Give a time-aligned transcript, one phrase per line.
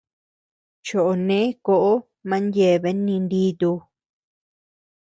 [0.85, 1.91] Choʼo nee kóʼo
[2.29, 3.71] man yeabean ninditu.